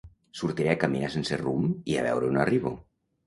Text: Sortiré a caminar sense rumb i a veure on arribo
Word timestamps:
Sortiré 0.37 0.71
a 0.71 0.77
caminar 0.83 1.09
sense 1.17 1.37
rumb 1.43 1.93
i 1.93 1.99
a 1.99 2.05
veure 2.09 2.29
on 2.31 2.41
arribo 2.45 2.73